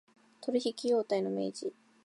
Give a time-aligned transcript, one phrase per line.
[0.41, 0.73] 取引
[1.07, 1.71] 態様の明示